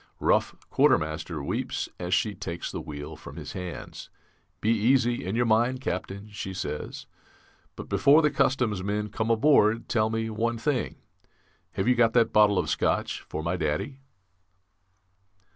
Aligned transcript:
Rough 0.19 0.55
quartermaster 0.71 1.43
weeps 1.43 1.87
as 1.99 2.11
she 2.11 2.33
takes 2.33 2.71
the 2.71 2.81
wheel 2.81 3.15
from 3.15 3.35
his 3.35 3.51
hands. 3.53 4.09
'Be 4.59 4.71
easy 4.71 5.23
in 5.23 5.35
your 5.35 5.45
mind, 5.45 5.79
Captain,' 5.79 6.27
she 6.31 6.55
says; 6.55 7.05
'but 7.75 7.87
before 7.87 8.23
the 8.23 8.31
customs 8.31 8.81
men 8.81 9.09
come 9.09 9.29
aboard 9.29 9.87
tell 9.87 10.09
me 10.09 10.27
one 10.31 10.57
thing 10.57 10.95
have 11.73 11.87
you 11.87 11.93
got 11.93 12.13
that 12.13 12.33
bottle 12.33 12.57
of 12.57 12.67
Scotch 12.67 13.19
for 13.21 13.43
my 13.43 13.55
Daddy?'" 13.55 13.99